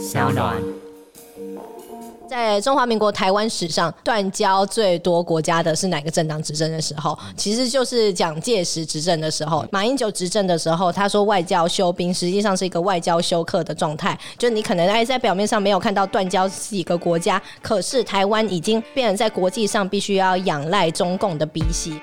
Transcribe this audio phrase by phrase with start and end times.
[0.00, 0.56] 小暖。
[2.26, 7.18] 在中华民国台湾史上，断交最多国家的是哪个政党执政的时候？
[7.36, 9.66] 其实就是蒋介石执政的时候。
[9.70, 14.18] 马英九执政的时候，他说外交休兵，实际上是一个外交休克的状态。
[14.38, 22.00] 就你可能哎，在表面上没有看到断交几个国家，可是台湾已经变成在国际上必须要仰赖中共的鼻息。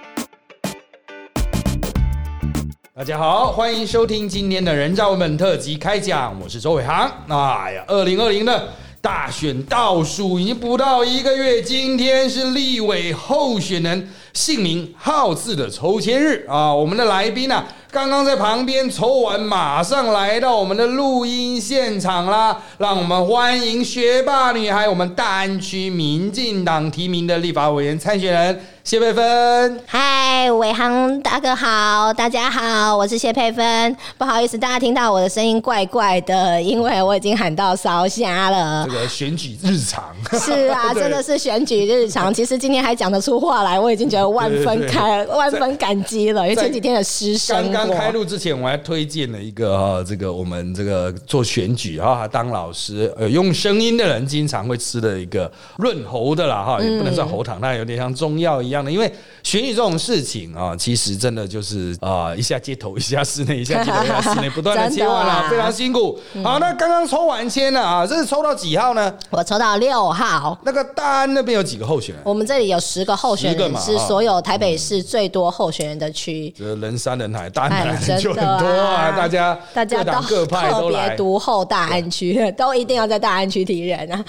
[2.98, 7.07] 大家好，欢迎收听今天的人造文本特辑开讲，我是周伟航。
[7.27, 8.70] 哎呀，二零二零的
[9.00, 16.73] 大选倒数已经不到一个月，今天是立委候选人姓名号字的抽签日啊！
[16.73, 22.64] 我们的来宾呢、刚刚在旁边抽完，马上来到我们的录音现场啦！
[22.80, 29.80] 让我们欢迎学霸女孩，我们大安区民进党提名的立法委员参选人谢佩芬。
[29.86, 30.00] 嗨，
[30.46, 33.95] 伟航大哥好，大家好，我是谢佩芬。
[34.20, 38.94] 不好意思，大家听到我的声音怪怪的，因为我已经喊到烧瞎了这。
[38.94, 40.04] 个选举日常
[40.40, 42.31] 是啊， 真的是选举日常。
[42.31, 48.20] 其实今天还讲得出话来，我已经觉得万分开万分感激了，因为前几天的失声刚刚开过。
[48.20, 58.92] 录之前，我还推荐了一个哈，这个我们这个做选举哈，当老师呃用声音的人经常会吃的一个润喉的啦哈，也不能算喉糖，它有点像中药一样的。
[58.92, 59.11] 因为
[59.48, 66.20] 选举这种事情啊，其实真的就是啊、一下街头，一下室内，一下街头，一下室内，不断的切换啦，啊非常辛苦。
[66.44, 69.14] 好，那刚刚抽完签了啊，这是抽到几号呢？
[69.30, 70.59] 我抽到六号。
[70.66, 72.22] 那个大安那边有几个候选人？
[72.26, 76.54] 我们这里有十个候选人，是所有台北市最多候选人的区。
[76.58, 81.16] 这人山人海，大安就很多啊，啊大家大家都各党各派特都来别。
[81.16, 84.26] 独后大安区，都一定要在大安区提人啊。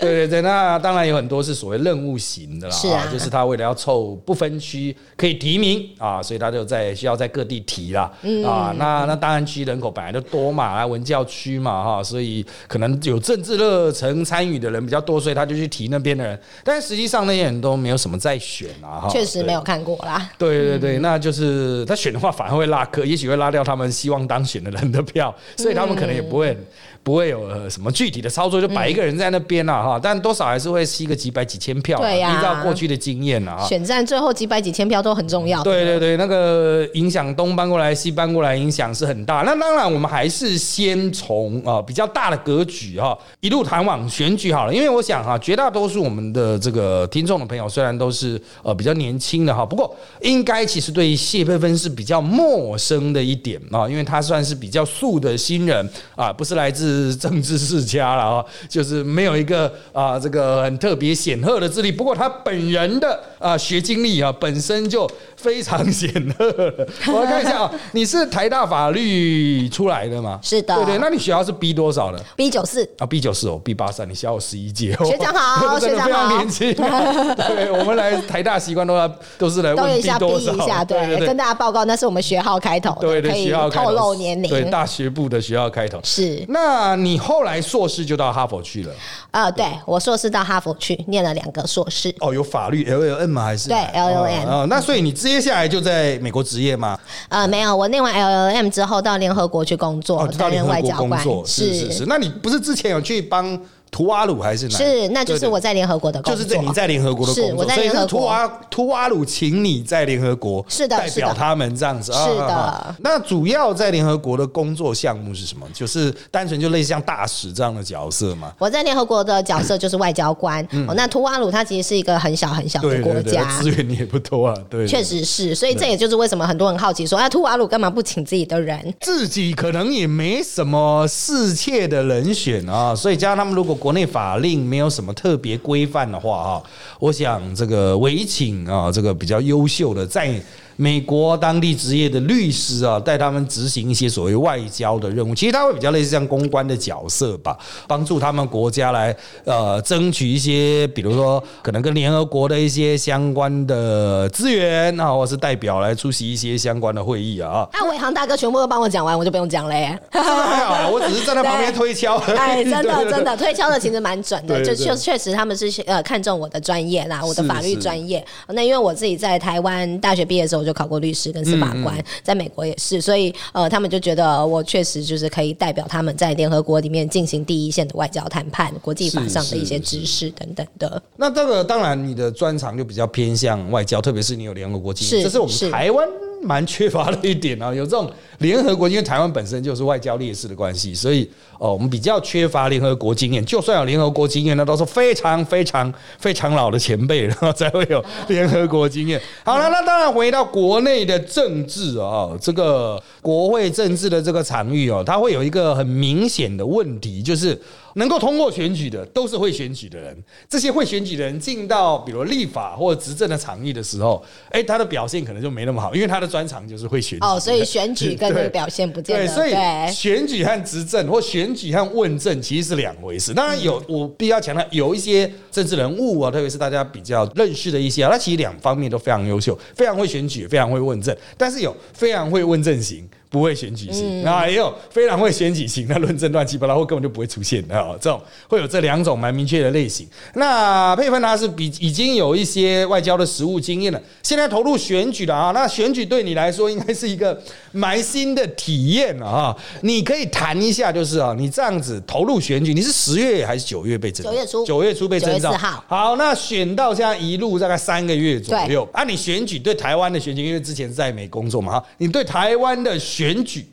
[0.00, 8.44] 对对对，那当然有很多是所谓任务型的啦，是啊就是他为了要凑不分区可以提名啊，所以他就在需要在各地提啦，嗯。
[8.44, 20.30] 啊，那那大安区人口本来就多嘛，啊文教区嘛哈，所以可能有政治热忱参与的人比较多，所以他就去提那边的人，但实际上那些人都没有什么在选啊，哈，确实没有看过啦。
[20.38, 20.68] 对。
[20.68, 26.54] 对对，那就是他选的话，反而会拉客，也许会拉掉他们希望当选的人的票，所以他们可能也不会、
[27.02, 33.64] 不会有呃什么具体的操作，就摆一个人在那边了、哈，但多少还是会吸个几百几千票啊，对呀依照过去的经验啊。
[33.66, 35.62] 选战最后几百几千票都很重要。
[35.62, 39.42] 对对对，那个影响东搬过来西搬过来，影响是很大。
[39.42, 44.74] 那当然，我们还是先从啊、比较大的格局哈、一路谈往选举好了。
[44.74, 61.90] 因为我想哈、绝大多数我们的这个听众的朋友虽然都是呃比较年轻的哈，不过应该其实对谢佩芬是比较陌生的一点啊、因为他算是比较素的新人啊，不是来自政治世家了啊，就是没有一个啊这个很特别显赫的资历。
[61.90, 66.86] 不过他本人的啊学经历啊本身就非常显赫了。
[67.12, 70.38] 我来看一下啊，你是台大法律出来的吗？
[70.42, 76.74] 是的对对，那你学校是 B 多少的？B 九四啊，B 九四哦，B 八三，你小我十一届哦，学长好 学长非常好年轻。
[76.74, 84.70] 对，我们来台大习惯都要都是来问 B 多少，一下，对，跟大家报告，那是我们学号开头的，对对，学号透露年龄对龄。
[84.70, 85.98] 大学部的学号开头。
[86.04, 88.92] 是，那你后来硕士就到哈佛去了？
[89.30, 93.44] 呃，对我硕士到哈佛去念了两个硕士，哦，有法律 LLM 吗？
[93.44, 96.98] 还是对 LLM 哦哦那所以你接下来就在美国职业吗？
[97.28, 102.04] 呃，没有，我念完 LLM 之后到联合国去工作，哦，到担任联合国外交官，工作，是是是。
[102.06, 103.58] 那你不是之前有去帮
[103.90, 104.76] 图瓦鲁还是哪？
[104.76, 112.12] 是，那就是我在联合国的工作，就是在你在联合国的工作，是我在联合国图瓦图瓦鲁请你在联合国是的代表他们这样子。
[112.12, 115.66] 啊是的那主要在联合国的工作项目是什么？
[115.72, 118.52] 就是单纯就类似像大使这样的角色嘛？
[118.58, 120.62] 我在联合国的角色就是外交官。
[120.86, 123.58] 哦，那图瓦鲁它其实是一个很小很小的国家。
[123.60, 128.94] 资源也不多啊，对，对确实是，所以这也就是为什么很多人好奇说，啊，图瓦鲁干嘛不请自己的人？
[129.00, 136.62] 自己可能也没什么世切的人选啊，所以加上他们如果国内法令没有什么特别规范的话啊，
[137.00, 140.38] 我想这个委请啊，这个比较优秀的在。
[140.80, 147.58] 美国当地职业的律师啊，带他们执行一些所谓外交的任务，其实他会比较类似像公关的角色吧，
[147.88, 149.14] 帮助他们国家来
[149.44, 157.68] 呃争取一些，比如说可能跟联合国的一些相关的资源啊，或是代表来出席一些相关的会议啊。
[157.72, 159.98] 那伟航大哥全部都帮我讲完，我就不用讲了耶。
[160.12, 162.14] 这个还好啊，我只是站在旁边推敲。
[162.36, 168.24] 哎，真的真的，推敲的其实蛮准的，就确确实他们是呃看中我的专业啦，我的法律是专业。
[168.46, 181.02] 那因为我自己在台湾大学毕业的时候就考过律师跟司法嗯官，在美国也是，所以呃他们就觉得我确实就是可以代表他们在联合国里面进行第一线的外交谈判、国际法上的一些知识等等的。
[181.16, 186.06] 那这个当然，你的专长就比较偏向外交，特别是你有联合国经验，是这是我们台湾
[186.42, 193.44] 蛮缺乏的一点啊， 有这种联合国，因为台湾本身就是外交劣势的关系，所以哦，我们比较缺乏联合国经验。
[193.44, 199.20] 就算有联合国经验，那都是非常非常非常老的前辈，然后才会有联合国经验。
[199.44, 207.58] 好了，那当然回到国内的政治啊，这个国会政治的这个场域哦，它会有一个很明显的问题，就是
[207.98, 210.16] 能够通过选举的都是会选举的人，
[210.48, 219.92] 这些会选举的人进到比如立法或者执政的场域的时候，哎，他的表现可能就没那么好，因为他的专长就是会选举哦，所以选举跟这个表现不见对，得所以对。
[219.92, 223.34] 选举和执政或选举和问政其实是两回事。
[223.34, 233.08] 当然有，我必须要强调，有一些政治人物啊，特别是大家比较认识的一些啊，他其实两方面都非常优秀，非常会选举，非常会问政，但是有非常会问政型。
[233.30, 237.98] 不会选举型，啊，也有非常会选举型，那论证乱七八糟，或根本就不会出现啊哦。
[238.00, 240.08] 这种会有这两种蛮明确的类型。
[240.34, 245.50] 那佩芬他是比已经有一些外交的实务经验了，现在投入选举了啊。
[245.52, 247.38] 那选举对你来说应该是一个
[247.72, 249.56] 蛮新的体验了啊。
[249.82, 254.24] 你可以谈一下，就是啊，你这样子投入选举，你是十月还是九月被征？
[254.24, 255.50] 九月初九月初被征召。
[255.50, 258.88] 9月4号好，那选到现在一路大概三个月左右。
[258.92, 263.66] 啊，你选举对台湾的选举，因为之前在美工作嘛，哈，你对台湾的选举。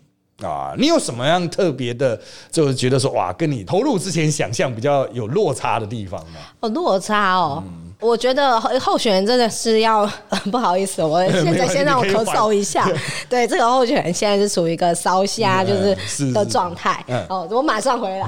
[0.44, 2.20] 啊，你有什么样特别的，
[2.52, 6.40] 就是觉得说哇，跟你投入之前想象比较有落差的地方呢？
[6.60, 7.64] 哦，落差哦。
[7.66, 10.10] 嗯我觉得候候选人真的是要，
[10.52, 12.90] 不好意思，我现在先让我咳嗽一下。
[13.30, 17.26] 对，这个候选人现在是处于一个烧瞎嗯就是是的状态嗯。
[17.30, 18.28] 哦，我马上回来。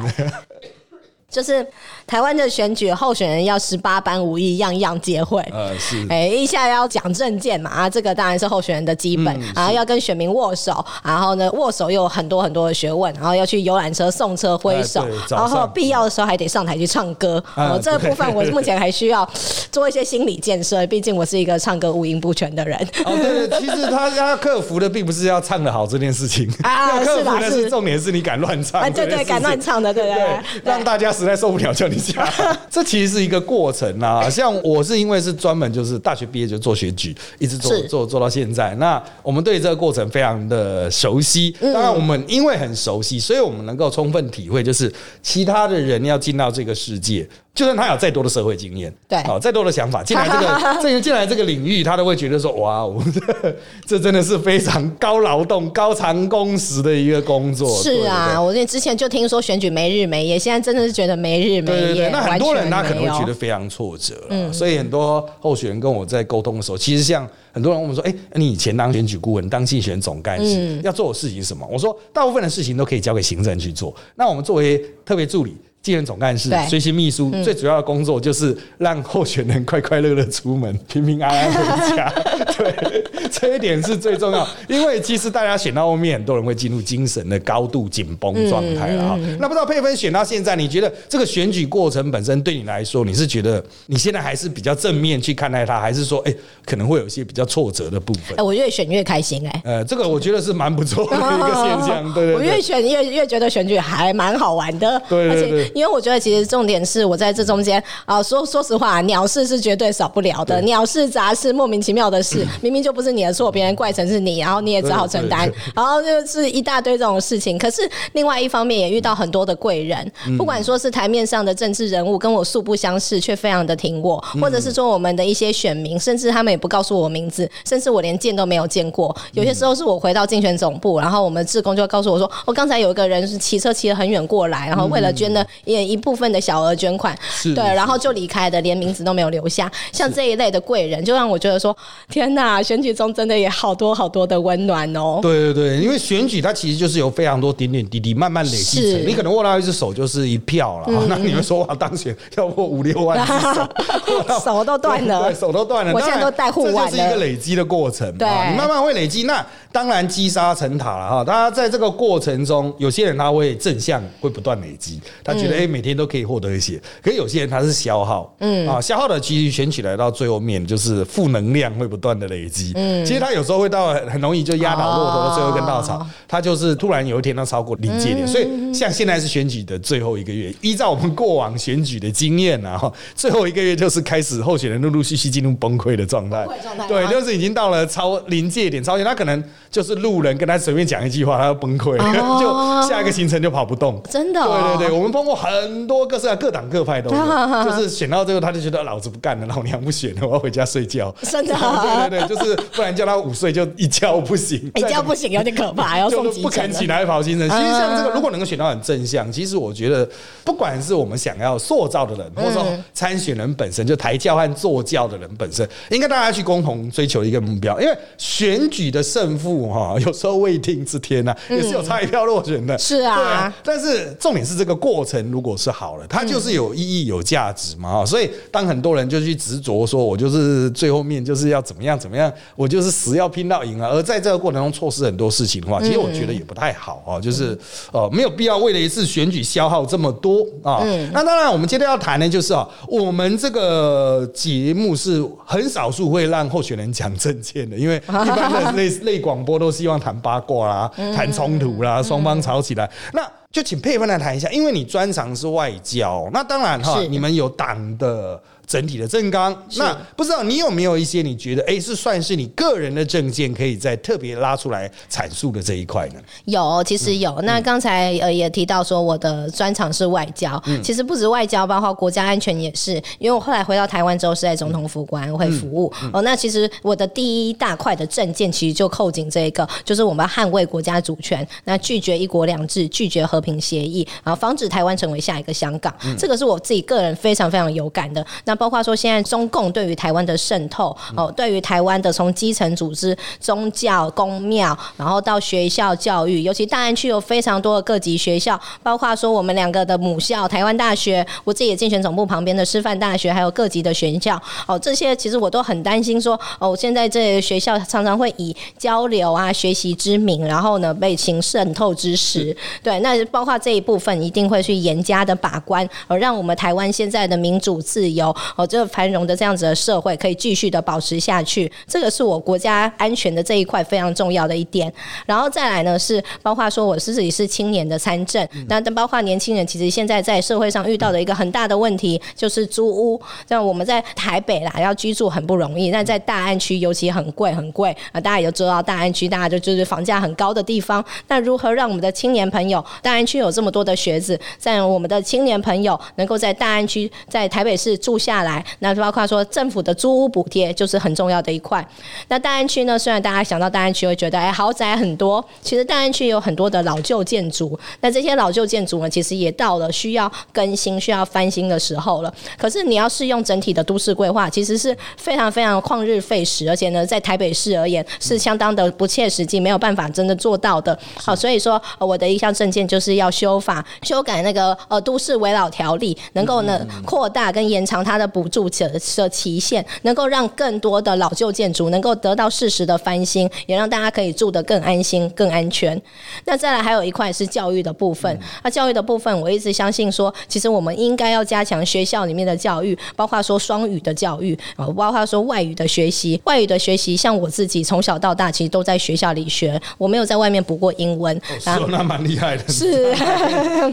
[1.29, 1.65] 就是
[2.07, 5.41] 台湾的选举候选人要十八般武艺，样样皆会。
[5.51, 17.43] 呃，是，哎，一下要讲证件嘛，啊，这个当然是候选人的基本，然后要跟选民握手，然后呢，握手又有很多很多的学问，然后要去游览车送车挥手然后必要的时候还得上台去唱歌。
[17.55, 19.29] 啊哦，这个部分我目前还需要
[19.69, 22.79] 做一些心理建设，毕竟我是一个唱歌五音不全的人。
[23.03, 32.57] 哦，对对，其实他要克服的并不是要唱得好这件事情，啊要克服的是啦是是重点是你敢乱唱 啊，这件事情，对对，敢乱唱的，对对对对，，让大家实在受不了叫你下来。
[32.69, 34.27] 这其实是一个过程啊。
[34.29, 38.75] 像我是因为是专门就是大学毕业就做选举，一直做做做到现在。
[38.75, 41.55] 那我们对这个过程非常的熟悉。
[41.59, 44.91] 嗯当然，我们因为很熟悉，所以我们能够充分体会，就是
[45.21, 47.27] 其他的人要进到这个世界。
[47.57, 53.55] 就算他有再多的社会经验，对好再多的想法，进来这个这个 进来这个领域，他都会觉得说，哇，我这
[53.87, 57.67] 这真的是非常高劳动、高长工时的一个工作。
[57.81, 61.81] 是啊，对我之前就听说选举没日没夜，现在真的是觉得没日没夜。
[61.81, 73.91] 对对对，那很多人他可能会觉得非常挫折了，所以很多候选人跟我在沟通的时候，其实像很多人问我说：“哎，你以前当选举顾问、当竞选总干事，嗯要做的事情是什么？”我说：“大部分的事情都可以交给行政去做。
[74.13, 75.57] 那我们作为特别助理。”
[75.87, 82.13] 竞选总干事随行秘书最主要的工作就是让候选人快快乐乐出门， 平平安安回家。
[82.57, 89.19] 对，这一点是最重要，因为其实大家选到后面，很多人会进入精神的高度紧绷状态了哈。
[89.39, 96.35] 那不知道佩芬选到现在，你觉得这个选举过程本身对你来说，你是觉得你现在还是比较正面去看待它，还是说，哎，
[96.65, 98.43] 可能会有一些比较挫折的部分哎，？
[98.43, 99.61] 我越选越开心哎。
[99.63, 102.57] 呃，这个我觉得是蛮不错的一个现象， 对对我越对。
[102.67, 117.57] 选越越觉得选举还蛮好玩的，对对对因为我觉得其实重点是我在这中间啊、说说实话，鸟事是绝对少不了的，鸟事杂事莫名其妙的事， 明明就不是你的错，别人怪成是你，然后你也只好承担然后就是一大堆这种事情。
[117.59, 120.35] 可是另外一方面也遇到很多的贵人，嗯。
[120.35, 124.41] 不管说是台面上的政治人物跟我素不相识，却非常的挺我，嗯。
[124.41, 129.15] 或者是说我们的一些选民，甚至他们也不告诉我名字，甚至我连见都没有见过。
[129.33, 139.71] 有些时候是我回到竞选总部，然后我们志工就告诉我说，我、刚才有一个人是骑车骑了很远过来，然后为了捐了也一部分的小额捐款，对，然后就离开的，连名字都没有留下。
[139.91, 141.75] 像这一类的贵人，就让我觉得说，
[142.09, 145.19] 天哪，选举中真的也好多好多的温暖哦。
[145.21, 155.93] 对对对，因为选举它其实就是有非常多点点滴滴慢慢累积是成，你可能握到一只手就是一票了， 那你们说哇，当选要握五六万 只手，手都断了 对，手都断了。
[155.93, 158.11] 我现在都带护腕这就是一个累积的过程。
[158.17, 161.23] 对啊你慢慢会累积，那当然积沙成塔了哈。
[161.23, 168.67] 大家在这个过程中，有些人他会正向，会不断累积，他觉得哎、诶每天都可以获得一些，可是有些人他是消耗，嗯。
[168.67, 176.07] 啊，消耗的其实选起来到最后面就是负能量会不断的累积，嗯，其实他有时候会到很很容易就压倒骆驼的最后一根稻草，哦。
[176.27, 186.45] 他就是突然有一天他超过临界点，所以像现在是选举的最后一个月，依照我们过往选举的经验啊，哈最后一个月就是开始候选人陆陆续续进入崩溃的状态。
[186.87, 192.37] 对，啊就是已经到了超临界点，超前，他可能就是路人跟他随便讲一句话，他要崩溃，哦。
[192.83, 194.01] 就下一个行程就跑不动。
[194.09, 194.75] 真的哦。
[194.77, 197.17] 对对对，我们碰过很多各色各党各派都有，
[197.63, 201.13] 就是选到最后他就觉得老子不干了，老娘不选了，我要回家睡觉。
[201.23, 207.47] 真的，对对对，就是不然叫他午睡就一觉不醒，一觉不醒有点可怕，要送急不肯起来跑行程。
[207.49, 210.07] 其实像这个，如果能够选到很正向，其实我觉得
[210.43, 222.77] 不管是我们想要塑造的人，或者说参选人本身就抬轿和坐轿的人本身，应该大家去共同追求一个目标，因为选举的胜负哈，有时候未定之天呐，也是有差一票落选的。
[222.77, 228.05] 是啊，但是重点是这个过程如果是好了，它就是有意义、有价值嘛。
[228.05, 233.89] 所以当很多人就去执着说，我就是最后面就是要怎么样怎么样，我就是死要拼到赢啊。
[233.89, 237.19] 而在这个过程中错失很多事情的话，其实我觉得也不太好啊。
[237.19, 237.57] 就是
[237.91, 240.83] 呃，没有必要为了一次选举消耗这么多啊。
[241.11, 253.21] 那当然，我们今天要谈的就是啊，我们这个节目是很少数会让候选人讲政见的，因为 一般的类类广播都希望谈八卦啦、谈冲突啦，双方吵起来那。
[253.57, 258.39] 就请佩芬来谈一下，因为你专长是外交，那当然哈，你们有党的。
[258.67, 266.15] 整体的政纲，那不知道你有没有一些你觉得哎是算是你个人的证件，可以再特别拉出来阐述的这一块呢？
[266.45, 267.39] 有，其实有。
[267.43, 273.01] 那刚才呃也提到说我的专长是外交，其实不止外交，包括国家安全也是。
[273.19, 276.21] 因为我后来回到台湾之后是在总统府官会服务哦。
[276.23, 285.93] 那其实我的第一大块的证件其实就扣紧这一个，就是我们要捍卫国家主权，那拒绝一国两制，拒绝和平协议，然后防止台湾成为下一个香港。
[286.17, 288.25] 这个是我自己个人非常非常有感的。
[288.43, 318.87] 那包括说，现在中共对于台湾的渗透，哦，对于台湾的从基层组织、宗教、公庙，然后到学校教育，尤其大安区有非常多的各级学校，包括说我们两个的母校台湾大学，我自己的竞选总部旁边的师范大学，还有各级的学校，哦，这些其实我都很担心说，哦，现在这些学校常常会以交流啊、学习之名，然后呢被情渗透之时，对，那包括这一部分一定会去严加的把关，而让我们台湾现在的民主自由，哦，这个。
[318.87, 324.91] 繁荣的这样子的社会可以继续的保持下去，这个是我国家安全的这一块非常重要的一点。
[325.25, 333.21] 然后再来呢，是包括说我是自己是青年的参政，那包括年轻人其实现在在社会上遇到的一个很大的问题就是租屋。
[333.47, 338.19] 像我们在台北啦，要居住很不容易，但在大安区尤其很贵很贵啊！
[338.19, 341.03] 大家也都知道大安区，大家就就是房价很高的地方。
[341.27, 348.63] 那如何让我们的青年朋友，大安区有这么多的学子，在我们的青年朋友能够在大安区在台北市住下下来？
[348.79, 351.85] 那包括说政府的租屋补贴就是很重要的一块。
[352.27, 352.97] 那大安区呢？
[352.97, 357.77] 虽然大家想到大安区会觉得哎豪宅很多，其实大安区有很多的老旧建筑。
[358.01, 362.33] 那这些老旧建筑呢，其实也到了需要更新、需要翻新的时候了。
[362.57, 370.97] 可是你要适用整体的都市规划，其实是非常非常旷日费时，而且呢，在台北市而言是相当的不切实际，没有办法真的做到的。
[371.15, 378.67] 好，所以说我的一项证件就是要修法、修改那个呃都市围老条例，能够呢扩大跟延长它的补助。
[378.67, 385.99] 的期限能够让更多的老旧建筑能够得到适时的翻新，也让大家可以住得更安心、更安全。
[386.43, 396.39] 那再来还有一块是教育的部分，那教育的部分我一直相信说，其实我们应该要加强学校里面的教育，包括说双语的教育啊，包括说外语的学习。
[396.43, 401.35] 外语的学习，像我自己从小到大其实都在学校里学，我没有在外面补过英文。
[401.65, 402.67] 哦，那蛮厉害的。
[402.67, 403.15] 是，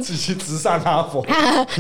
[0.03, 1.25] 直接直上哈佛。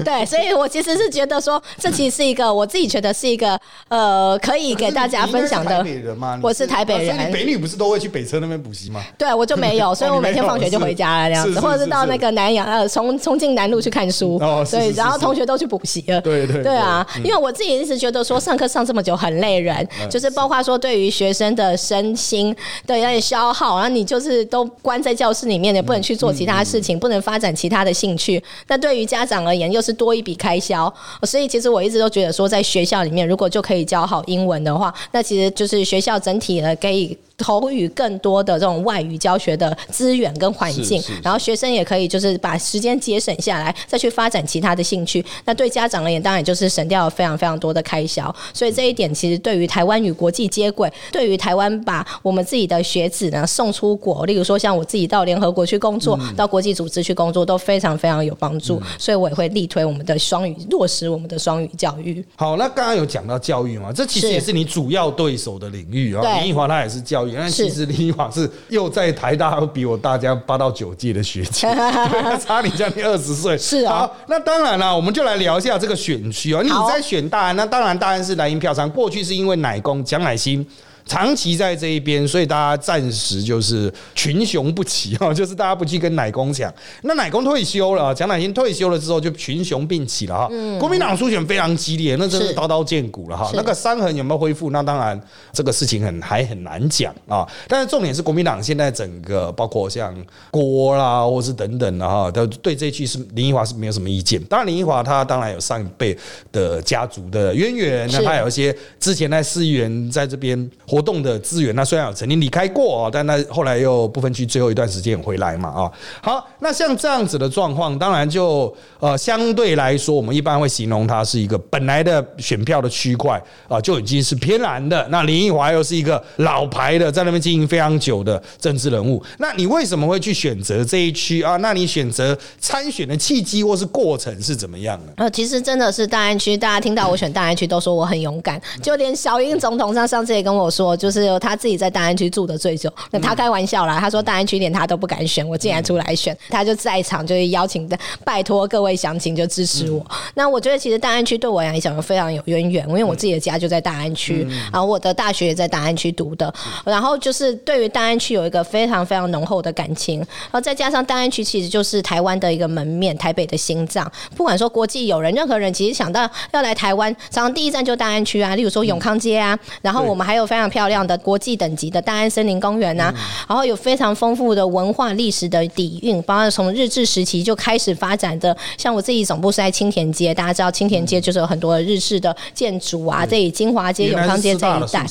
[0.04, 3.14] 对，所以我其实是觉得说，这其实是一个我自己觉得。
[3.14, 3.56] 是一个
[3.88, 5.70] 呃，可以给大家分享的。
[5.78, 6.38] 台北人吗？
[6.42, 7.30] 我是台北人。
[7.30, 9.00] 北女不是都会去北车那边补习吗？
[9.16, 14.36] 对，我就没有，所以我每天放学就回家了 这样子，或者是到那个南阳呃，从重庆南路去看书。
[14.40, 16.20] 哦，对，然后同学都去补习了。
[16.22, 28.42] 对对对啊，因为我自己一直觉得说上课上这么久很累人，就是包括说对于学生的身心的那些消耗，然后你就是都关在教室里面，也不能去做其他事情，不能发展其他的兴趣。
[28.66, 30.92] 那对于家长而言，又是多一笔开销。
[31.22, 33.04] 所以其实我一直都觉得说，在学校。
[33.04, 37.16] 里面如果就可以教好英文的话，那其实就是学校整体的可以。
[37.36, 45.24] 投予更多的这种外语教学的资源跟环境，然后学生也可以就是把时间节省下来，再去发展其他的兴趣。
[45.44, 48.34] 那对家长而言，当然也就是省掉了非常非常多的开销。
[48.52, 58.80] 所以这一点其实对于台湾与国际接轨，对于台湾把我们自己的学子呢送出国，例如说像我自己到联合国去工作，到国际组织去工作，都非常非常有帮助。
[58.96, 62.24] 所以我也会力推我们的双语，落实我们的双语教育。
[62.36, 66.22] 好，那刚刚有讲到教育嘛，这其实也是你主要对手的领域啊。
[66.40, 67.23] 林奕华他也是教。
[67.26, 71.68] 原来其实林华是又在台大，比我大家八到九届的学姐，
[72.44, 73.56] 差你将近二十岁。
[73.58, 76.62] 是啊，好，那当然了，我们就来聊一下这个选区哦。
[76.62, 80.66] 你在选大安，那当然大安是蓝营票仓，过去是因为奶工蒋乃馨。
[81.06, 86.72] 长期在这一边，所以大家暂时就是群雄不齐哈， 就是大家不去跟奶公抢。
[87.02, 90.48] 那奶公退休了，蒋乃馨退休了之后，就群雄并起了哈。
[90.78, 93.50] 国民党初选非常激烈，那真是刀刀见骨了哈。
[93.54, 94.70] 那个伤痕有没有恢复？
[94.70, 95.20] 那当然
[95.52, 97.46] 这个事情很还很难讲啊。
[97.68, 100.14] 但是重点是国民党现在整个包括像
[100.50, 104.42] 郭啦，或是等等的哈，都对这句是林奕华是没有什么意见。
[104.44, 106.16] 当然林奕华他当然有上一辈
[106.50, 115.90] 的家族的渊源，那他有一些之前在市议员在这边活动的资源，那虽然有曾经离开过，但那后来又不分区最后一段时间回来嘛啊。
[116.22, 125.04] 好，那像这样子的状况，当然就呃相对来说，我们一般会形容它是一个本来的选票的区块啊，就已经是偏蓝的。
[125.10, 129.20] 那林奕华又是一个老牌的，在那边经营非常久的政治人物。
[129.38, 131.56] 那你为什么会去选择这一区啊？
[131.56, 135.12] 那你选择参选的契机或是过程是怎么样的？
[135.16, 142.92] 呃，其实真的是大安区，大家听到我选大安区都说我很勇敢，就连小英总统上上次也跟我说，就是他自己在大安区住的最久。
[143.12, 150.04] 那他开玩笑啦，他说大安区连他都不敢选，我竟然出来选，他就在场就是邀请的，拜托各位乡亲就支持我。
[150.34, 156.52] 那我觉得其实大安区对我来讲非常有渊源，因为我自己的家就在大安区，然后我的大学也在大安区读的，
[156.84, 164.10] 然后就是对于大安区有一个非常非常浓厚的感情，然后再加上大安区其实就是台湾的一个门面，台北的心脏。
[164.36, 173.14] 不管说国际友人，任何人其实想到要来台湾，常常第一站就大安区啊，例如说永康街啊，然后我们还有非常漂亮的国际等级的大安森林公园啊，
[173.48, 185.06] 然后有非常丰富的文化历史的底蕴，包括从日治时期就开始发展的，像我自己总部是在青田街，大家知道青田街就是有很多日式的建筑啊，这里金华街、永康街这一带，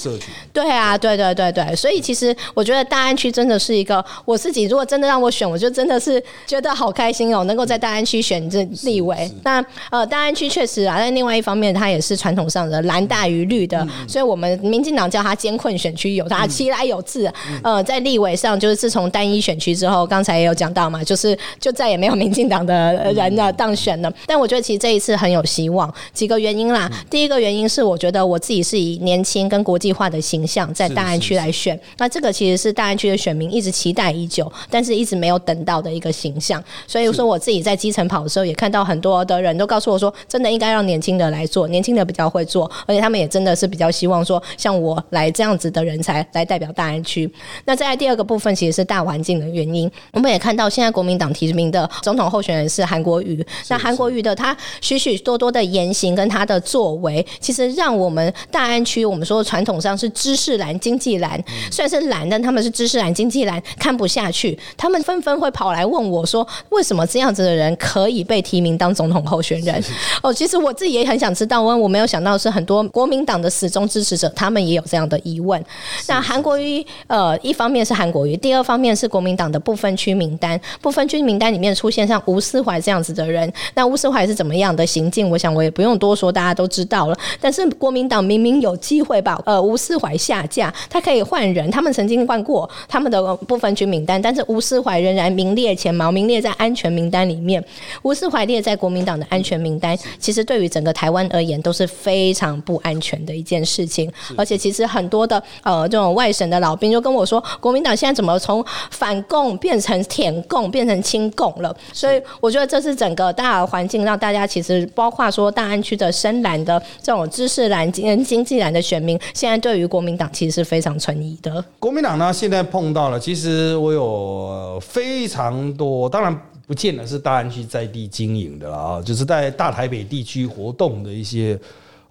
[0.52, 9.32] 对啊，对对对对，所以其实我觉得大安区真的是一个，我自己如果真的让我选，我就真的是觉得好开心哦，能够在大安区选这立委。
[9.44, 17.32] 那呃，大安区确实啊，但另外一方面，它也是传统上的蓝大于绿的，所以我们民进党叫它艰困选区，有他其来有自。
[17.62, 24.12] 呃，在立委上，就是自从单一选区之后，刚才也有讲到嘛，就是就再也没有民进党的人呢当选了。
[24.26, 26.92] 但我觉得其实这一次很有希望，几个原因啦。
[27.10, 36.62] 第一个原因是，我觉得我自己是以年轻跟国际化的形象在大安区来选，那这个其实是大安区的选民一直期待已久，但是一直没有等到的一个形象。
[36.88, 47.30] 所以说，我自己在基层跑的时候，也看到很多的人都告诉我说，真的应该让年轻的来做，年轻的比较会做，而且他们也真的是比较希望说，像我来这样子的人才来代表大安区。
[47.66, 49.90] 那再来第二个部分，其实是大环境的原因。
[50.12, 69.84] 我们也看到，现在国民党提名的总统候选人是韩国瑜，那韩国瑜的他许许多多的言行跟他的作为，其实让我们大安区，我们说传统上是知识蓝、经济蓝，虽然是蓝，但他们是知识蓝、经济蓝，看不下去，他们纷纷会跑来问我说，为什么这样子的人可以被提名当总统候选人？
[70.22, 75.64] 哦，其实我自己也很想知道，我我没有想到是很多国民党的始终支持者，他们也有这样的疑问。
[76.08, 85.30] 那韩国瑜，呃，一方面是韩国瑜，第二方面是国民党的部分区名单，部分区名单里面出现像吴思怀这样子的人，那吴思怀是怎么样的行径？
[85.30, 87.18] 我想我也不用多说，大家都知道了。
[87.40, 97.64] 但是国民党明明有机会把呃吴思怀下架，他可以换人，他们曾经换过他们的部分区名单，但是吴思怀仍然名列前茅，名列在安全名单里面。
[98.04, 104.12] 吴思怀列在国民党的安全名单，其实对于整个台湾而言都是非常不安全的一件事情。
[104.36, 111.76] 而且其实很多的呃这种外省的老兵就跟我说，国民党现在怎么从反共变成舔共，变成亲共了？
[111.92, 121.64] 所以我觉得这是整个大环境让大家其实包括说大安区的深蓝的这种知识蓝跟经济蓝的选民，现在对于国民党其实是非常存疑的。
[121.80, 126.40] 国民党呢，现在碰到了，其实我有非常多，当然。
[126.66, 131.60] 不见得是大安区在地经营的了啊，就是在大台北地区活动的一些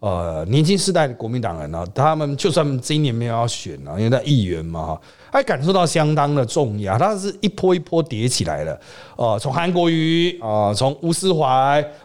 [0.03, 4.99] 呃年轻世代的国民党人呢，他们就算今年没有要选了，因为在议员嘛，
[5.33, 8.79] 还感受到相当的重压，他是一波一波叠起来的。
[9.17, 11.47] 哦，从韩国瑜啊，从吴思怀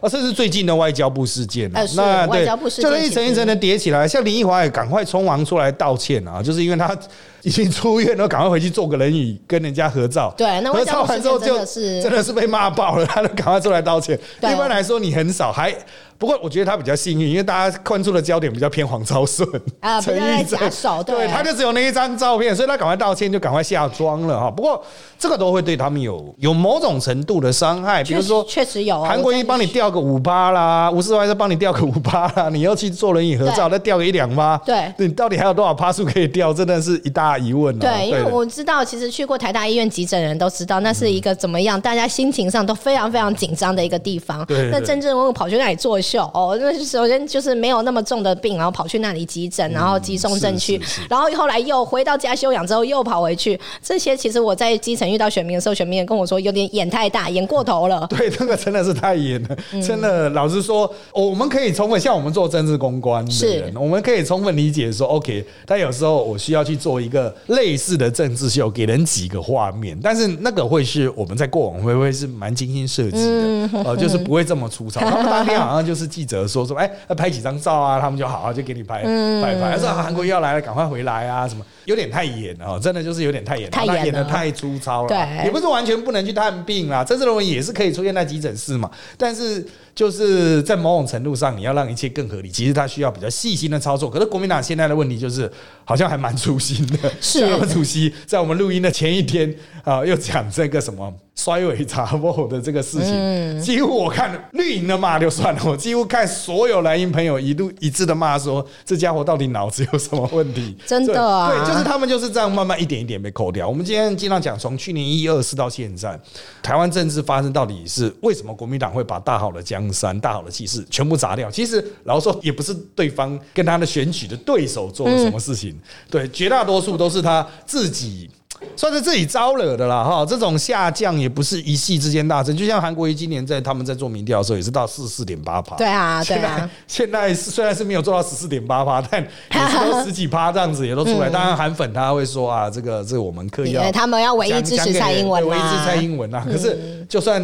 [0.00, 2.46] 啊，甚至最近的外交部事件，那对，
[2.80, 4.08] 就是一层一层的叠起来。
[4.08, 6.96] 像林奕华也赶快匆忙出来道歉啊，就是因为他
[7.42, 10.32] 已经出院了，赶快回去做个人椅跟人家合照。
[10.34, 14.18] 对，那合照完之后就真的是被骂爆了，他就赶快出来道歉。
[14.38, 15.74] 一般来说，你很少还
[16.18, 19.48] 不过，我觉得他比较幸运，因为大家关注的焦点比较偏黄昭顺
[19.80, 24.50] 啊，陈玉珍手，对，他就只有那一张照片，所以他赶快道歉，就赶快下妆了哈。
[24.50, 24.80] 不过
[25.18, 26.98] 这个都会对他们有有某种。
[26.98, 36.52] 程度的伤害，比如说确实有韩国一帮你掉个五八啦，吴世怀再帮你掉个五八啦， 你要去做轮椅合照，再掉个一两八，对，你到底还有多少趴数可以掉？
[36.52, 37.80] 真的是一大大疑问了。
[37.80, 44.44] 对，因为我知道，其实去过台大医院急诊的人都知道，那是一个怎么样，大家心情上都非常非常紧张的一个地方。
[44.46, 58.06] 对，那真正我跑去那里作秀哦，那首先就是没有那么重的病，然后跑去那里急诊，然后急送症区，然后后来又回到家休养之后又跑回去，这些其实我在基层遇到选民的时候，选民也跟我说有点演太大，演过头了。
[58.10, 60.28] 对，那个真的是太演了，真的。
[60.30, 75.00] 老实说，我们可以充分像我们做政治公关的人，我们可以充分理解说，OK，但有时候我需要去做一个类似的政治秀，给人几个画面，但是那个会是我们在过往会不会是蛮精心设计的，呃，就是不会这么粗糙。
[75.08, 85.08] 他们当天好像就是记者说说，哎，拍几张照啊，他们就好好就给你拍拍拍，说韩国要来了，赶快回来啊，什么有点太严了，真的就是有点太演，太演的太粗糙了。
[85.08, 89.66] 对，也不是完全不能去探病啦，政治人物也是可以出现在急诊室嘛，但是。
[89.98, 94.08] 就是在某种程度上，你要让一切更合理，其实它需要比较细心的操作。
[94.08, 95.50] 可是国民党现在的问题就是，
[95.84, 97.12] 好像还蛮粗心的。
[97.20, 101.12] 是主席在我们录音的前一天啊，又讲这个什么。
[101.38, 110.76] 衰尾查某的这个事情，几乎我看绿营的骂就算了，我几乎看所有蓝营朋友一路一致的骂说，这家伙到底脑子有什么问题？
[110.84, 113.68] 真的啊，对，就是他们就是这样慢慢一点一点被扣掉。
[113.68, 116.18] 我们今天经常讲，从去年一二四到现在，
[116.60, 118.52] 台湾政治发生到底是为什么？
[118.52, 121.48] 国民党会把大好的江山、大好的气势全部砸掉？
[121.48, 125.78] 其实老实说，也不是对方跟他的选举的对手做了什么事情，
[126.10, 128.28] 对，绝大多数都是他自己。
[128.76, 135.76] 算是自己招惹的啦，哈，这种下降也不是一夕之间大增，就像韩国瑜今年在他们在做民调的时候，也是到四四点八趴。
[135.76, 136.68] 对啊，对啊。
[136.86, 141.28] 现在虽然是没有做到十四点八趴，但也是都十几趴这样子也都出来。
[141.30, 146.44] 当然韩粉他会说啊，这个这个我们刻意要，他们要唯一支持蔡英文，唯一支持蔡英文啊。
[146.44, 147.40] 可是就算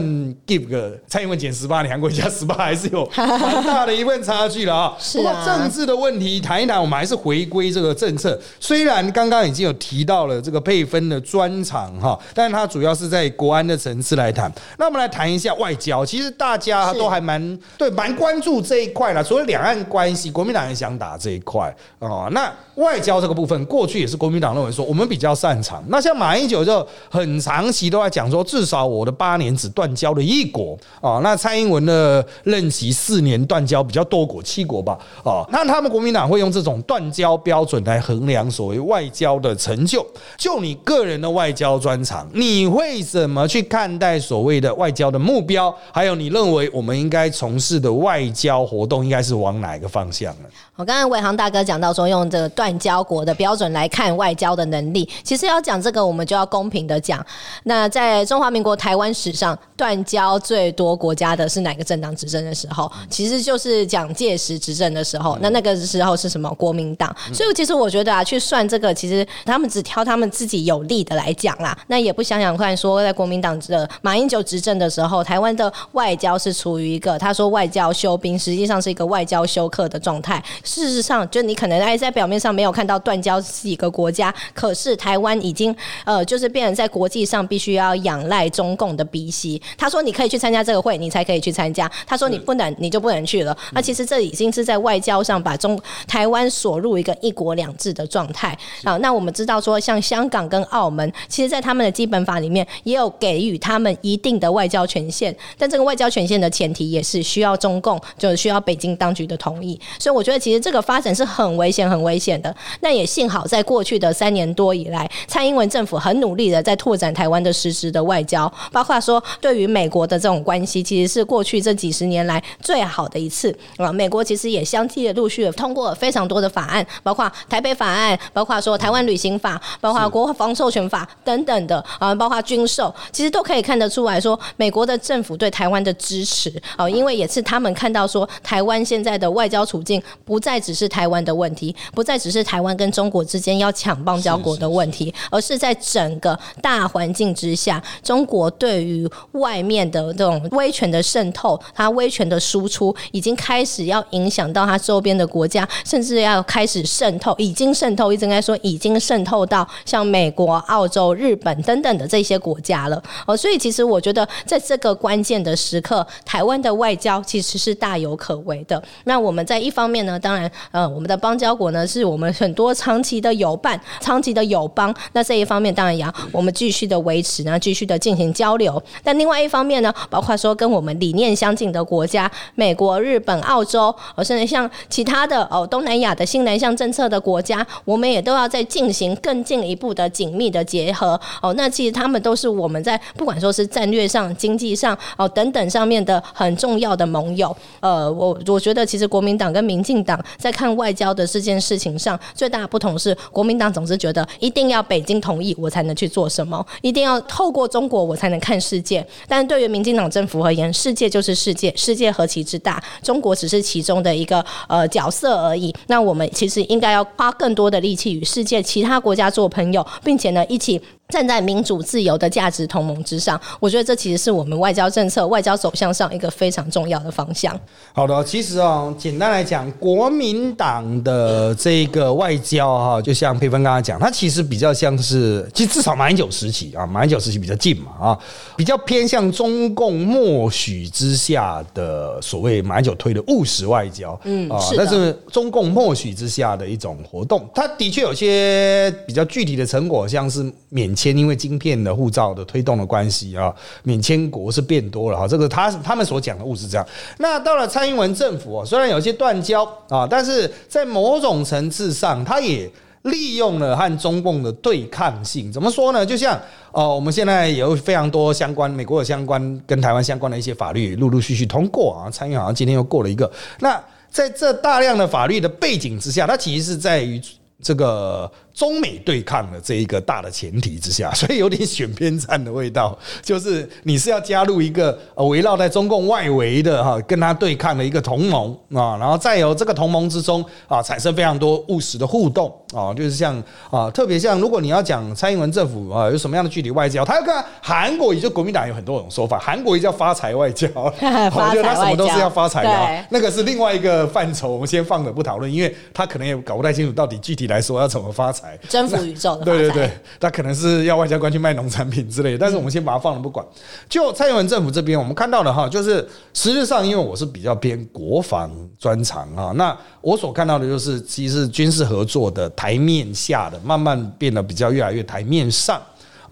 [0.47, 4.97] give 个蔡英文减十八，你韩国瑜加十八，还是有 蛮大的一份差距了啊。
[5.13, 5.35] 不过。
[5.45, 8.41] 政治的问题谈一谈，我们还是回归这个政策。
[8.59, 11.93] 虽然刚刚已经有提到了这个配分的专场。
[12.01, 14.53] 哈，但是它主要是在国安的层次来谈。
[14.79, 19.25] 那我们来谈一下外交，其实大家都还蛮对蛮关注这一块了。
[19.25, 22.29] 除了两岸关系，国民党也想打这一块哦。
[22.33, 25.83] 那外交这个部分，过去也是国民党认为说我们比较擅长。
[25.89, 31.21] 那像马英九就很长期都在讲说，至少我的八年只断交了一国哦。
[31.23, 35.47] 那蔡英文的任期四年断交比较多国，七国吧哦。
[35.51, 40.07] 那他们国民党会用这种断交标准来衡量所谓外交的成就。
[40.37, 41.75] 就你个个人的外交。
[41.79, 45.75] 专长，你会怎么去看待所谓的外交的目标？
[45.93, 50.49] 还有，你认为我们应该从事的外交活动应该是往哪个方向呢？
[50.77, 57.25] 我刚刚伟航大哥讲到说，用这个断交国的标准来看外交的能力，其实要讲这个，我们就要公平的讲。
[57.63, 62.91] 那在中华民国台湾史上，断交最多国家的是哪个政党执政的时候？
[63.09, 65.39] 其实就是蒋介石执政的时候。
[65.41, 66.53] 那那个时候是什么？
[66.55, 67.15] 国民党。
[67.33, 71.79] 所以其实我觉得啊，去算这个，其实他们只挑他们自己有利的来讲啦。
[71.87, 80.43] 那也不想想看，说在国民党的马英九执政的时候，台湾的外交是处于一个他说外交休兵，实际上是一个外交休克的状态。
[80.65, 85.75] 事实上，就你可能哎，在表面上没有看到断交几个国家，可是台湾已经
[86.05, 89.61] 呃，就是变成在国际上必须要仰赖中共的鼻息。
[89.77, 93.57] 他说你可以去参加这个会，你才可以去参加；他说你不能，你就不能去了。
[93.73, 98.97] 那其实这已经是在外交上把中台湾锁入一个一国两制的状态啊。
[98.97, 109.79] 那我们知道说，像香港跟澳门，其实在他们的基本法里面也有给予他们一定的外交权限，但这个外交权限的前提也是需要中共，就是需要北京当局的同意。
[109.99, 110.95] 所以我觉得其实这个发。
[110.95, 112.55] 发展是很危险、很危险的。
[112.79, 123.93] 那也幸好，在过去的三年多以来，蔡英文政府很努力的在拓展台湾的实质的外交，包括说对于美国的这种关系，其实是过去这几十年来最好的一次啊。
[123.93, 140.85] 美国其实也相继的陆续的通过了非常多的法案，包括台北法案，包括说台湾旅行法，包括国防授权法等等的啊，包括军售，其实都可以看得出来说，美国的政府对台湾的支持啊，因为也是他们看到说，台湾现在的外交处境不再只是。
[140.95, 160.45] 台湾的问题，不再只是台湾跟中国之间要抢邦交国的问题，而是在整个大环境之下，中国对于外面的这种威权的渗透，它威权的输出，已经开始要影响到它周边的国家，甚至要开始渗透，已经渗透，一直应该说已经渗透到像美国。
[160.45, 163.03] 国、澳洲、日本等等的这些国家了。
[163.27, 168.83] 哦，所以其实我觉得在这个关键的时刻，台湾的外交其实是大有可为的。
[169.05, 174.93] 那我们在一方面呢，当当然，呃，我们的邦交国呢是我们很多长期的友伴、长期的友邦。
[175.13, 178.83] 那这一方面当然也要我们继续的维持，然后继续的进行交流。
[179.05, 183.95] 但另外一方面呢，包括说跟我们理念相近的国家，美国、日本、澳洲，
[184.25, 191.21] 甚至像其他的哦东南亚的新南向政策的国家，我们也都要在进行更进一步的紧密的结合。
[191.41, 197.57] 哦，那其实他们都是我们在不管说是战略上、经济上哦等等上面的很重要的盟友。
[197.79, 209.07] 呃，我我觉得其实国民党跟民进党在看外交的这件事情上，最大的不同是，国民党总是觉得一定要北京同意我才能去做什么，一定要透过中国我才能看世界。
[209.27, 215.75] 但对于民进党政府而言，世界就是世界，世界何其之大，中国只是其中的一个呃角色而已。
[215.87, 220.81] 那我们其实应该要花更多的力气与世界其他国家做朋友，并且呢一起。
[221.11, 227.55] 站在民主自由的价值同盟之上，我觉得这其实是我们外交政策、外交走向上一个非常重要的方向。
[227.93, 238.19] 好的，其实哦，简单来讲，国民党的这个外交哈，就像佩芬刚刚讲，它其实比较像是，其实至少马英九时期啊，马英九时期比较近嘛啊，
[238.57, 247.47] 比较偏向中共默许之下的所谓马英九推的务实外交，嗯啊，但是中共默许之下的一种活动。
[247.55, 250.94] 它的确有些比较具体的成果，像是免。
[250.95, 255.27] 签因为晶片的护照的推动的关系啊，免签国是变多了哈。
[255.27, 256.87] 这个他他们所讲的物是这样。
[257.19, 262.71] 那到了蔡英文政府啊，虽然有些断交啊，但是在某种层次上，他也
[263.03, 265.53] 利用了和中共的对抗性。
[265.53, 266.05] 怎么说呢？
[266.05, 266.41] 就像
[266.73, 273.31] 哦，我们现在有非常多相关美国的相关跟台湾相关的一些法律陆陆续续通过啊，参议好像今天又过了一个。
[273.61, 273.79] 那
[274.11, 277.21] 在这大量的法律的背景之下，它其实是在于
[277.63, 278.31] 这个。
[278.55, 308.44] 中美对抗的这一个大的前提之下， 所以有点选边站的味道，就是你是要加入一个呃围绕在中共外围的哈，跟他对抗的一个同盟啊，然后再由这个同盟之中啊产生非常多务实的互动啊，就是像啊，特别像如果你要讲蔡英文政府啊有什么样的具体外交，他要看韩国，也就国民党有很多种说法，韩国也叫 发财外交，我觉得他什么都是要发财的，那个是另外一个范畴，我们先放着不讨论，因为他可能也搞不太清楚到底具体来说要怎么发财。
[308.69, 313.45] 征服宇宙的对对对，他可能是要外交官去卖农产品之类的，但是我们先把它放了不管。
[313.89, 325.81] 就蔡英文政府这边，我们看到的哈，就是实质上，因为我是比较偏国防专长啊，那我所看到的就是，其实军事合作的台面下的，慢慢变得比较越来越台面上。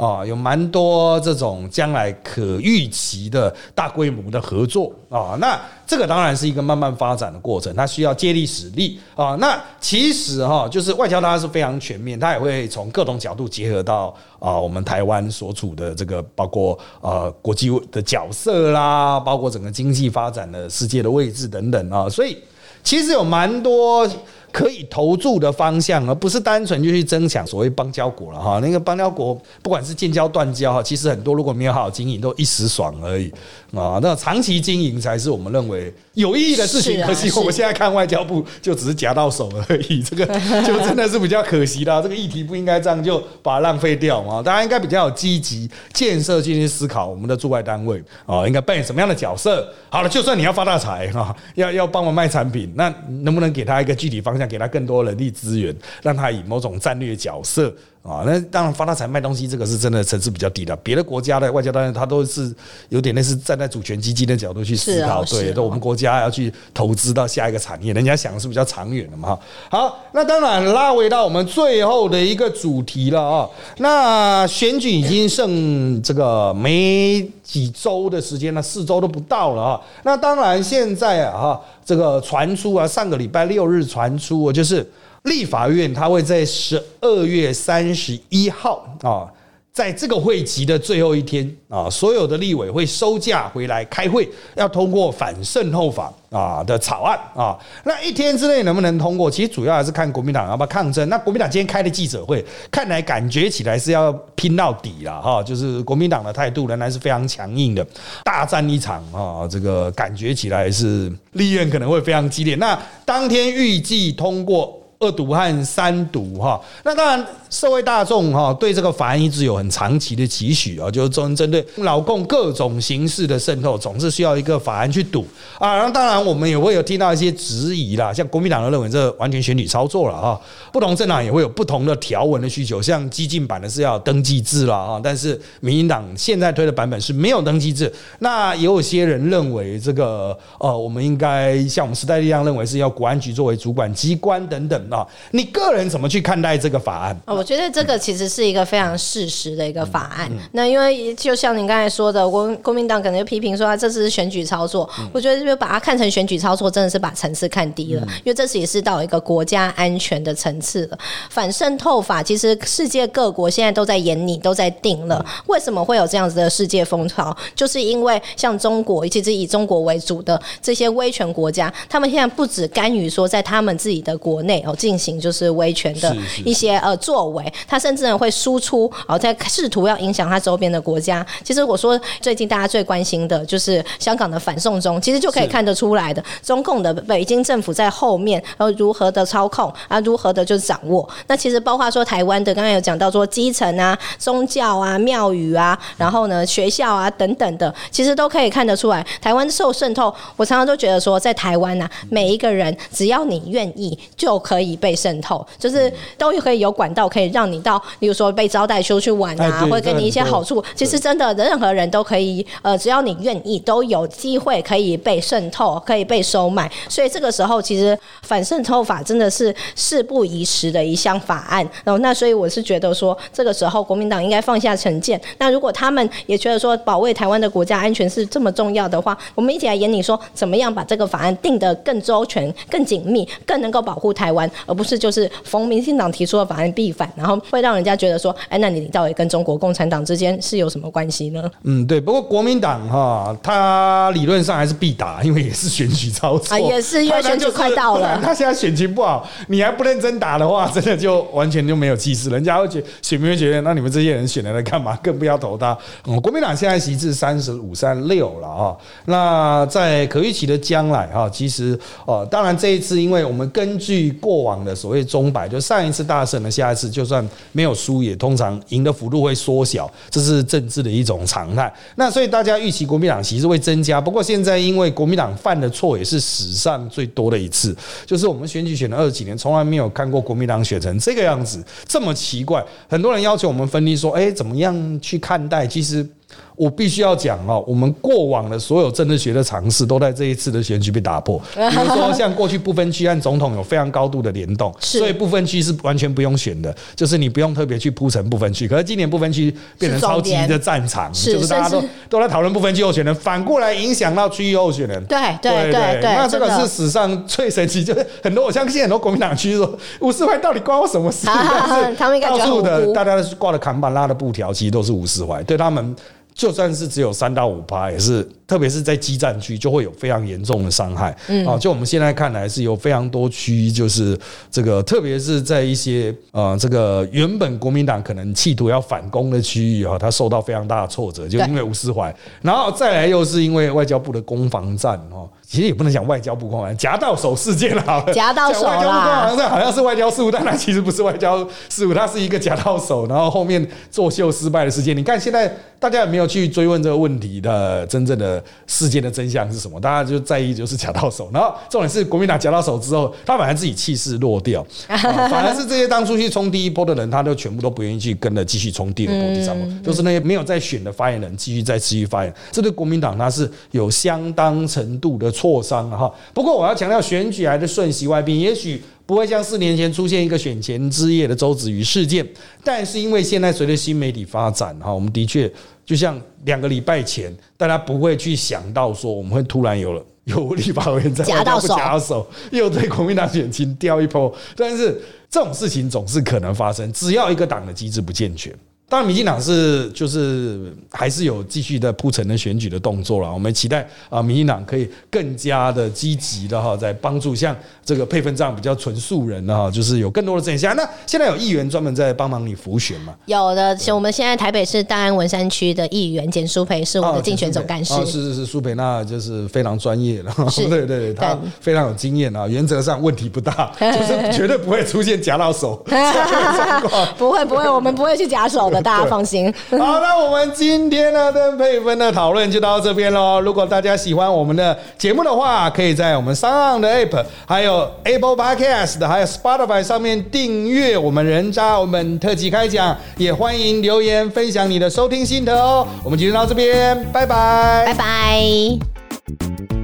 [0.03, 9.37] 啊，有蛮多这种将来可预期的大规模的合作啊，那这个当然是一个慢慢发展的过程，它需要借力使力啊。
[9.38, 22.37] 那其实哈，就是外交它是非常全面，它也会从各种角度结合到啊，我们台湾所处的这个包括呃国际的角色啦，包括整个经济发展的世界的位置等等啊，所以
[22.83, 24.05] 其实有蛮多。
[24.53, 28.61] 可以投注的方向，而不是单纯就去争抢所谓邦交国了哈。
[28.62, 33.33] 那个邦交国，不管是建交断交哈，其实很多如果没有好好经营，都一时爽而已
[33.75, 33.99] 啊。
[34.03, 37.01] 那长期经营才是我们认为有意义的事情。
[37.03, 40.27] 可惜我们现在看外交部，就只是夹到手而已，这个
[40.62, 42.03] 就真的是比较可惜啦。
[42.03, 44.43] 这个议题不应该这样就把它浪费掉嘛。
[44.43, 49.67] 大家应该比较有积极建设进去思考，我们的驻外单位啊，应该扮演什么样的角色？
[49.88, 54.42] 好了，就算你要发大财哈，要要帮我卖产品，那能不能给他一个具体方向？
[54.49, 57.75] 给他更多人力资源，让他以某种战略角色。
[58.03, 60.75] 啊，那当然发大财卖东西，这个是真的层次比较低的。
[60.79, 62.53] 别的国家的外交当然他都是
[62.88, 69.41] 有点类似站在主权基金的角度去思考，对，都我们国家要去投资到下一个产业，人家想的是比较长远的嘛哈。
[69.71, 73.49] 好，那当然拉回到我们最后的一个主题了啊。
[73.77, 79.81] 那选举已经剩这个没几周的时间了，四周都不到了啊。
[80.03, 84.85] 那当然现在啊，哈，这个传出啊，上个礼拜六日传出就是。
[85.25, 89.31] 立法院他会在十二月三十一号啊，
[89.73, 97.57] 在这个会期的最后一天啊，所有的立委会收假回来开会，要通过反渗透法啊的草案啊。
[97.85, 99.31] 那一天之内能不能通过？
[99.31, 101.09] 其实主要还是看国民党要不要抗争。
[101.09, 105.43] 那国民党今天开的记者会，看来感觉起来是要拼到底了哈。
[105.43, 107.87] 就是国民党的态度仍然是非常强硬的，
[108.25, 109.49] 大战一场啊。
[109.49, 112.57] 这个感觉起来是立院可能会非常激烈。
[112.57, 114.82] 那当天预计通过。
[115.03, 125.27] 二毒和三毒哈，那当然社会大众哈对这个法案一直有很长期的期许啊，就是针针对老共各种形式的渗透，总是需要一个法案去堵
[125.59, 125.77] 啊。
[125.77, 130.41] 然后当然我们也会有听到一些质疑啦，像国民党都认为这完全选举操作了啊，
[130.73, 137.93] 不同政党也会有不同的条文的需求，像激进版的是要登记制了啊，但是民进党现在推的版本是没有登记制。
[138.21, 145.07] 那也有些人认为这个呃，我们应该像我们时代力量认为是要国安局作为主管机关等等啊。
[145.33, 147.15] 你个人怎么去看待这个法案？
[147.43, 150.31] 我觉得这个其实是一个非常事实的一个法案。
[150.53, 154.89] 那因为就像您刚才说的，国国民党可能就批评说啊，这是选举操作。
[155.13, 158.03] 我觉得就把它看成选举操作，真的是把层次看低了。
[158.19, 160.99] 因为这次也是到一个国家安全的层次了。
[161.31, 165.27] 反渗透法其实世界各国现在都在演你，都在定了。
[165.47, 167.37] 为什么会有这样子的世界风潮？
[167.57, 181.25] 就是因为像中国，其实以中国为主的这些威权国家，他们现在不止干预说在他们自己的国内哦进行就是威权的一些呃作为，他甚至会输出哦在试图要影响他周边的国家。
[181.45, 191.09] 其实我说最近大家最关心的就是香港的反送中，其实就可以看得出来的，中共的北京政府在后面然后如何的操控啊，如何的就是掌握。
[191.27, 200.12] 那其实包括说台湾的，刚刚有讲到说基层啊、宗教啊、庙宇啊，然后呢学校啊等等的，其实都可以看得出来，台湾受渗透。
[200.37, 210.63] 我常常都觉得说，在台湾呐，每一个人只要你愿意，就可以被渗透，就是都可以有管道可以让你到，比如说被招待出去玩啊，或者给你一些好处。
[210.75, 216.71] 其实真的，任何人都可以，呃，只要你愿意，都有机会可以被渗透，可以被收买。
[216.89, 221.69] 所以这个时候，其实反渗透法真的是事不宜迟的一项法案。
[221.85, 225.21] 然后，那所以我是觉得说，这个时候国民党应该放下成见。
[225.39, 241.51] 那如果他们也觉得说，保卫台湾的国家安全是这么重要的话，我们一起来演你说，怎么样把这个法案定得更周全、更紧密、更能够保护台湾，而不是就是逢民进党提出的法案必反，然后会让人家觉得说，哎，那你到底跟中国共产党之间是有什么关系呢？
[241.62, 242.01] 嗯，对。
[242.01, 248.20] 不过国民党哈，他理论上还是必打，因为也是选举操作，啊也是因为选举快到了。
[248.22, 252.29] 他现在选情不好，你还不认真打的话，真的就完全就没有气势。
[252.31, 254.98] 人家会觉选民会觉得，那你们这些人选来来干嘛？
[255.03, 255.77] 更不要投他。
[256.07, 258.77] 嗯，国民党现在席次三十五、三六了啊。
[259.07, 271.73] 那在可预期的将来哈，其实哦，当然这一次，因为我们根据过往的所谓中摆，就上一次大胜了，下一次就算没有输，也通常赢的幅度会缩小，这是政治的一种常态。
[271.97, 274.01] 那所以大家预期国民党其实会增加。
[274.01, 277.75] 不过现在因为国民党犯的错也是史上最多的一次，
[278.05, 282.65] 就是我们选举选了二十几年，从来没有看过国民党选成这个样子，这么奇怪。
[282.89, 285.67] 很多人要求我们分析说，哎，怎么样去看待？
[285.67, 286.07] 其实。
[286.57, 291.41] 我必须要讲哦，我们过往的所有政治学的尝试都在这一次的选举被打破。
[291.55, 298.69] 比如说，像过去不分区和总统有非常高度的联动，所以不分区是完全不用选的，就是你不用特别去铺成不分区。
[298.69, 305.03] 可是今年不分区变成超级的战场，就是大家都都在讨论不分区候选人，反过来影响到区域候选人。
[305.07, 311.27] 对对对对，那这个是史上最神奇，就是很多我相信很多国民党区说五十怀到底关我什么事？
[311.27, 315.97] 但是他们到处的大家挂的扛板拉的布条，其实都是五十怀，对他们。
[316.35, 321.11] 就算是只有三到五趴，也是，特别是在基站区，就会有非常严重的伤害。
[321.47, 324.18] 啊，就我们现在看来，是有非常多区，就是
[324.51, 335.29] 这个，特别是在一些呃，这个原本国民党可能企图要反攻的区域啊，它受到非常大的挫折，就因为吴思怀，然后再来又是因为外交部的攻防战哦。
[335.53, 338.03] 其实也不能讲外交部攻防夹到手事件了。
[338.11, 344.97] 夹到手外交部攻防战好像是外交事务，但它其实不是外交事务，它是一个夹到手，然后后面作秀失败的事件。
[344.97, 349.79] 你看现在大家有没有去追问这个问题的真正的事件的真相是什么？
[349.79, 362.33] 大家就在意就是夹到手，然后重点是国民党夹到手之后，他反而自己气势落掉， 反而是这些当初去冲第一波的人，他都全部都不愿意去跟着继续冲第二波、第三波，就是那些没有在选的发言人继续再持续发言。
[362.51, 365.31] 这对国民党他是有相当程度的。
[365.43, 372.25] 挫伤了哈，不过我要强调，选举来的瞬息万变，也许不会像四年前出现一个选前之夜的周子瑜事件，
[372.63, 375.53] 但是因为现在随着新媒体发展哈，我们的确
[375.85, 388.55] 就像两个礼拜前，大家不会去想到说我们会突然有了 有立法委员在夹到手，夹手又对国民党选情掉一波，但是这种事情总是可能发生，只要一个党的机制不健全。
[388.88, 393.33] 当然，民进党是就是还是有继续的铺陈的选举的动作了。
[393.33, 400.77] 我们期待啊，民进党可以更加的积极的哈，在帮助像这个配分这样比较纯素人的哈，就是有更多的真相。
[400.77, 403.14] 那现在有议员专门在帮忙你辅选嘛？
[403.25, 407.95] 有的，我们现在台北市大安文山区的议员简淑培是我们的竞选总干事。
[408.05, 410.31] 是是是，苏培那就是非常专业的，
[410.68, 415.83] 对对对，他非常有经验啊，原则上问题不大， 就是绝对不会出现夹到手。
[417.16, 418.82] 不会不会，我们不会去夹手的。
[418.83, 419.53] 大家放心。
[419.71, 423.40] 好，那我们今天呢的配分的讨论就到这边喽。
[423.40, 435.87] 如果大家喜欢我们的节目的话，可以在我们上岸的 App、还有 Apple Podcast、还有 Spotify 上面订阅我们人渣我们特辑开讲，也欢迎留言分享你的收听心得哦。
[436.05, 439.82] 我们今天到这边，拜拜，拜拜。